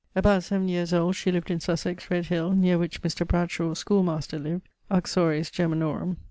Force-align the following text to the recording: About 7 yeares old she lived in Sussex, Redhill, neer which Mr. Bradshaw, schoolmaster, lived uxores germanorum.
About 0.15 0.41
7 0.43 0.67
yeares 0.67 0.93
old 0.93 1.15
she 1.15 1.31
lived 1.31 1.51
in 1.51 1.59
Sussex, 1.59 2.09
Redhill, 2.09 2.53
neer 2.53 2.79
which 2.79 3.03
Mr. 3.03 3.23
Bradshaw, 3.27 3.75
schoolmaster, 3.75 4.39
lived 4.39 4.67
uxores 4.89 5.51
germanorum. 5.51 6.17